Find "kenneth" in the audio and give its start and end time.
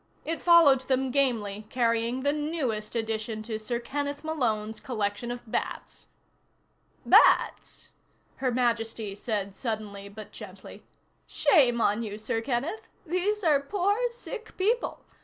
3.79-4.23, 12.41-12.89